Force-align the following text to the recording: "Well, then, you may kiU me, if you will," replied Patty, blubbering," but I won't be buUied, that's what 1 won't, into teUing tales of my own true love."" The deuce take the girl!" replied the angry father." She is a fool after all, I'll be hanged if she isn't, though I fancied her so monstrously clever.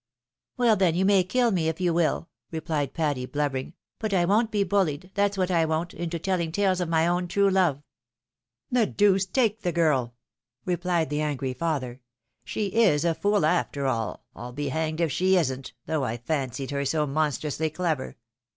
"Well, 0.57 0.75
then, 0.75 0.95
you 0.95 1.05
may 1.05 1.23
kiU 1.23 1.51
me, 1.51 1.67
if 1.69 1.79
you 1.79 1.93
will," 1.93 2.27
replied 2.49 2.95
Patty, 2.95 3.27
blubbering," 3.27 3.73
but 3.99 4.15
I 4.15 4.25
won't 4.25 4.49
be 4.49 4.65
buUied, 4.65 5.11
that's 5.13 5.37
what 5.37 5.51
1 5.51 5.69
won't, 5.69 5.93
into 5.93 6.17
teUing 6.17 6.51
tales 6.51 6.81
of 6.81 6.89
my 6.89 7.05
own 7.05 7.27
true 7.27 7.51
love."" 7.51 7.83
The 8.71 8.87
deuce 8.87 9.27
take 9.27 9.61
the 9.61 9.71
girl!" 9.71 10.15
replied 10.65 11.11
the 11.11 11.21
angry 11.21 11.53
father." 11.53 12.01
She 12.43 12.69
is 12.73 13.05
a 13.05 13.13
fool 13.13 13.45
after 13.45 13.85
all, 13.85 14.25
I'll 14.35 14.53
be 14.53 14.69
hanged 14.69 15.01
if 15.01 15.11
she 15.11 15.37
isn't, 15.37 15.73
though 15.85 16.03
I 16.03 16.17
fancied 16.17 16.71
her 16.71 16.83
so 16.83 17.05
monstrously 17.05 17.69
clever. 17.69 18.17